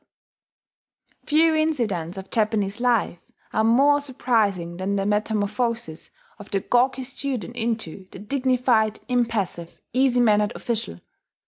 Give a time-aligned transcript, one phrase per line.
[1.27, 3.19] ]Few incidents of Japanese life
[3.53, 10.19] are more surprising than the metamorphosis of the gawky student into the dignified, impassive, easy
[10.19, 11.01] mannered official.